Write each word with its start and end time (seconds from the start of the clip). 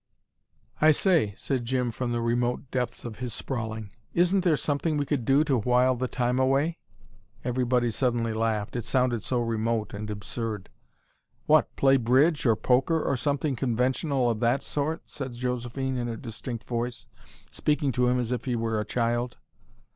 "I 0.81 0.93
say," 0.93 1.35
said 1.37 1.63
Jim, 1.63 1.91
from 1.91 2.11
the 2.11 2.23
remote 2.23 2.71
depths 2.71 3.05
of 3.05 3.17
his 3.17 3.35
sprawling. 3.35 3.91
"Isn't 4.15 4.43
there 4.43 4.57
something 4.57 4.97
we 4.97 5.05
could 5.05 5.25
do 5.25 5.43
to 5.43 5.59
while 5.59 5.95
the 5.95 6.07
time 6.07 6.39
away?" 6.39 6.79
Everybody 7.43 7.91
suddenly 7.91 8.33
laughed 8.33 8.75
it 8.75 8.83
sounded 8.83 9.21
so 9.21 9.39
remote 9.43 9.93
and 9.93 10.09
absurd. 10.09 10.69
"What, 11.45 11.75
play 11.75 11.97
bridge 11.97 12.47
or 12.47 12.55
poker 12.55 12.99
or 13.03 13.15
something 13.15 13.55
conventional 13.55 14.27
of 14.27 14.39
that 14.39 14.63
sort?" 14.63 15.07
said 15.07 15.33
Josephine 15.33 15.97
in 15.97 16.07
her 16.07 16.17
distinct 16.17 16.63
voice, 16.63 17.05
speaking 17.51 17.91
to 17.91 18.07
him 18.07 18.17
as 18.17 18.31
if 18.31 18.45
he 18.45 18.55
were 18.55 18.79
a 18.79 18.85
child. 18.85 19.37